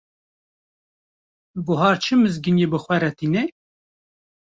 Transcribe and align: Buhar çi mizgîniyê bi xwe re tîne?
Buhar 1.65 1.95
çi 2.03 2.13
mizgîniyê 2.21 2.67
bi 2.71 2.79
xwe 2.83 2.95
re 3.01 3.11
tîne? 3.17 3.43